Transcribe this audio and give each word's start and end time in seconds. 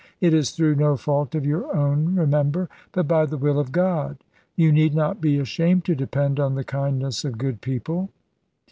It 0.19 0.33
is 0.33 0.49
through 0.49 0.77
no 0.77 0.97
fault 0.97 1.35
of 1.35 1.45
your 1.45 1.75
own, 1.77 2.15
remember; 2.15 2.69
but 2.91 3.07
by 3.07 3.27
the 3.27 3.37
will 3.37 3.59
of 3.59 3.71
God. 3.71 4.17
You 4.55 4.71
need 4.71 4.95
not 4.95 5.21
be 5.21 5.37
ashamed 5.37 5.85
to 5.85 5.95
depend 5.95 6.39
on 6.39 6.55
the 6.55 6.63
kindness 6.63 7.23
of 7.23 7.37
good 7.37 7.61
people." 7.61 8.09